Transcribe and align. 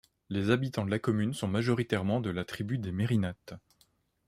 Les 0.29 0.49
habitants 0.49 0.83
de 0.83 0.89
la 0.89 0.97
commune 0.97 1.35
sont 1.35 1.47
majoritairement 1.47 2.21
de 2.21 2.31
la 2.31 2.43
tribu 2.43 2.79
des 2.79 2.91
Merinate. 2.91 3.53